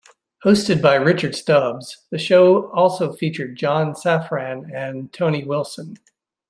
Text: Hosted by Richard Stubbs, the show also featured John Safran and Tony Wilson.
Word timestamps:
Hosted 0.43 0.81
by 0.81 0.95
Richard 0.95 1.35
Stubbs, 1.35 2.07
the 2.09 2.17
show 2.17 2.71
also 2.71 3.13
featured 3.13 3.55
John 3.55 3.93
Safran 3.93 4.63
and 4.73 5.13
Tony 5.13 5.43
Wilson. 5.43 5.97